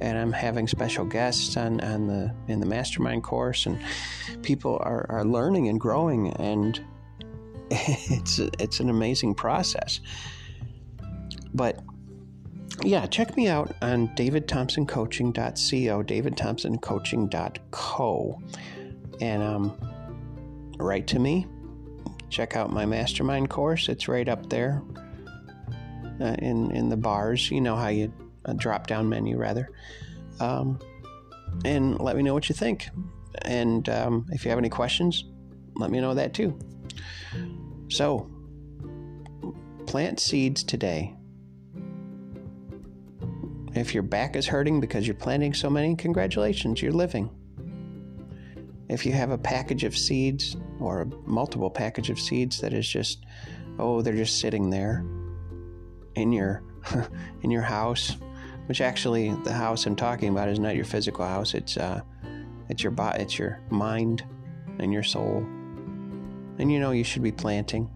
And 0.00 0.16
I'm 0.16 0.32
having 0.32 0.68
special 0.68 1.04
guests 1.04 1.56
on, 1.56 1.80
on 1.80 2.06
the 2.06 2.32
in 2.46 2.60
the 2.60 2.66
mastermind 2.66 3.24
course, 3.24 3.66
and 3.66 3.80
people 4.42 4.78
are, 4.82 5.06
are 5.08 5.24
learning 5.24 5.66
and 5.66 5.80
growing, 5.80 6.32
and 6.34 6.80
it's 7.70 8.38
it's 8.38 8.78
an 8.78 8.88
amazing 8.88 9.34
process. 9.34 10.00
But 11.52 11.80
yeah, 12.82 13.06
check 13.06 13.36
me 13.36 13.48
out 13.48 13.74
on 13.82 14.08
davidthompsoncoaching.co, 14.08 16.02
davidthompsoncoaching.co, 16.02 18.42
and 19.20 19.42
um, 19.42 19.76
write 20.78 21.06
to 21.08 21.18
me 21.18 21.46
check 22.32 22.56
out 22.56 22.72
my 22.72 22.86
mastermind 22.86 23.50
course. 23.50 23.88
It's 23.88 24.08
right 24.08 24.28
up 24.28 24.48
there 24.48 24.82
uh, 26.20 26.34
in 26.38 26.72
in 26.72 26.88
the 26.88 26.96
bars. 26.96 27.50
You 27.50 27.60
know 27.60 27.76
how 27.76 27.88
you 27.88 28.12
uh, 28.44 28.54
drop 28.54 28.88
down 28.88 29.08
menu 29.08 29.36
rather, 29.36 29.70
um, 30.40 30.80
and 31.64 32.00
let 32.00 32.16
me 32.16 32.22
know 32.22 32.34
what 32.34 32.48
you 32.48 32.54
think. 32.54 32.88
And 33.42 33.88
um, 33.88 34.26
if 34.30 34.44
you 34.44 34.50
have 34.50 34.58
any 34.58 34.68
questions, 34.68 35.24
let 35.74 35.90
me 35.90 36.00
know 36.00 36.14
that 36.14 36.34
too. 36.34 36.58
So, 37.88 38.30
plant 39.86 40.18
seeds 40.18 40.64
today. 40.64 41.14
If 43.74 43.94
your 43.94 44.02
back 44.02 44.36
is 44.36 44.46
hurting 44.46 44.80
because 44.80 45.06
you're 45.06 45.14
planting 45.14 45.54
so 45.54 45.70
many, 45.70 45.96
congratulations, 45.96 46.82
you're 46.82 46.92
living. 46.92 47.30
If 48.88 49.06
you 49.06 49.12
have 49.12 49.30
a 49.30 49.38
package 49.38 49.84
of 49.84 49.96
seeds 49.96 50.56
or 50.78 51.02
a 51.02 51.06
multiple 51.26 51.70
package 51.70 52.10
of 52.10 52.20
seeds 52.20 52.60
that 52.60 52.74
is 52.74 52.86
just, 52.86 53.24
oh, 53.78 54.02
they're 54.02 54.14
just 54.14 54.40
sitting 54.40 54.68
there 54.68 55.04
in 56.14 56.32
your 56.32 56.62
in 57.42 57.50
your 57.50 57.62
house, 57.62 58.16
which 58.66 58.82
actually 58.82 59.30
the 59.44 59.52
house 59.52 59.86
I'm 59.86 59.96
talking 59.96 60.28
about 60.28 60.48
is 60.48 60.58
not 60.58 60.76
your 60.76 60.84
physical 60.84 61.24
house. 61.24 61.54
It's 61.54 61.78
uh, 61.78 62.02
it's 62.68 62.82
your 62.82 62.92
body, 62.92 63.22
it's 63.22 63.38
your 63.38 63.60
mind 63.70 64.24
and 64.78 64.92
your 64.92 65.02
soul. 65.02 65.38
And 66.58 66.70
you 66.70 66.78
know 66.78 66.90
you 66.90 67.04
should 67.04 67.22
be 67.22 67.32
planting, 67.32 67.90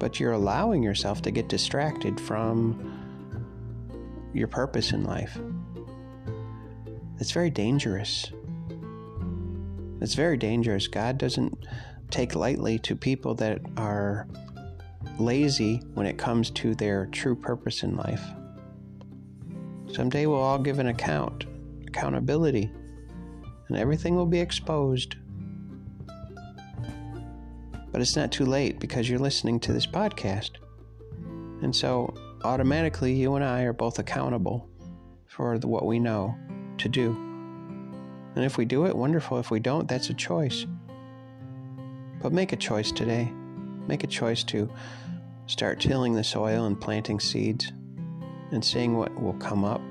but 0.00 0.18
you're 0.18 0.32
allowing 0.32 0.82
yourself 0.82 1.22
to 1.22 1.30
get 1.30 1.48
distracted 1.48 2.20
from 2.20 2.97
your 4.32 4.48
purpose 4.48 4.92
in 4.92 5.04
life. 5.04 5.38
It's 7.18 7.32
very 7.32 7.50
dangerous. 7.50 8.30
It's 10.00 10.14
very 10.14 10.36
dangerous. 10.36 10.86
God 10.86 11.18
doesn't 11.18 11.66
take 12.10 12.34
lightly 12.34 12.78
to 12.80 12.94
people 12.94 13.34
that 13.34 13.60
are 13.76 14.28
lazy 15.18 15.82
when 15.94 16.06
it 16.06 16.16
comes 16.16 16.50
to 16.50 16.74
their 16.74 17.06
true 17.06 17.34
purpose 17.34 17.82
in 17.82 17.96
life. 17.96 18.22
Someday 19.92 20.26
we'll 20.26 20.40
all 20.40 20.58
give 20.58 20.78
an 20.78 20.86
account, 20.86 21.46
accountability, 21.86 22.70
and 23.68 23.76
everything 23.76 24.14
will 24.14 24.26
be 24.26 24.40
exposed. 24.40 25.16
But 27.90 28.00
it's 28.00 28.16
not 28.16 28.30
too 28.30 28.44
late 28.44 28.78
because 28.78 29.08
you're 29.08 29.18
listening 29.18 29.58
to 29.60 29.72
this 29.72 29.86
podcast. 29.86 30.50
And 31.62 31.74
so 31.74 32.14
automatically, 32.44 33.12
you 33.12 33.34
and 33.34 33.44
I 33.44 33.62
are 33.62 33.72
both 33.72 33.98
accountable 33.98 34.68
for 35.26 35.58
the, 35.58 35.66
what 35.68 35.86
we 35.86 35.98
know 35.98 36.36
to 36.78 36.88
do. 36.88 37.10
And 38.34 38.44
if 38.44 38.56
we 38.56 38.64
do 38.64 38.86
it, 38.86 38.96
wonderful. 38.96 39.38
If 39.38 39.50
we 39.50 39.60
don't, 39.60 39.88
that's 39.88 40.10
a 40.10 40.14
choice. 40.14 40.66
But 42.22 42.32
make 42.32 42.52
a 42.52 42.56
choice 42.56 42.92
today. 42.92 43.30
Make 43.86 44.04
a 44.04 44.08
choice 44.08 44.42
to 44.44 44.70
start 45.46 45.80
tilling 45.80 46.14
the 46.14 46.24
soil 46.24 46.66
and 46.66 46.80
planting 46.80 47.20
seeds 47.20 47.72
and 48.52 48.64
seeing 48.64 48.96
what 48.96 49.20
will 49.20 49.34
come 49.34 49.64
up. 49.64 49.82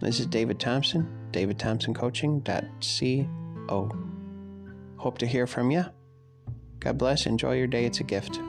This 0.00 0.20
is 0.20 0.26
David 0.26 0.60
Thompson, 0.60 1.08
davidthompsoncoaching.co. 1.32 3.90
Hope 4.96 5.18
to 5.18 5.26
hear 5.26 5.46
from 5.46 5.70
you. 5.70 5.84
God 6.80 6.98
bless. 6.98 7.26
Enjoy 7.26 7.56
your 7.56 7.66
day. 7.66 7.84
It's 7.84 8.00
a 8.00 8.04
gift. 8.04 8.40